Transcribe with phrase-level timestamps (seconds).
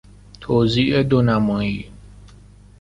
[0.41, 1.91] توزیع دو نمایی